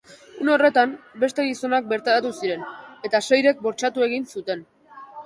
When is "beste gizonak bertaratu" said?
1.23-2.31